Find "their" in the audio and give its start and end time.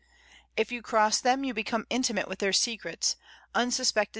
2.39-2.53